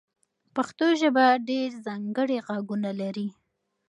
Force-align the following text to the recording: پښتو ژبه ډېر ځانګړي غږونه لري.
پښتو 0.55 0.87
ژبه 1.01 1.25
ډېر 1.49 1.69
ځانګړي 1.85 2.37
غږونه 2.47 2.91
لري. 3.01 3.27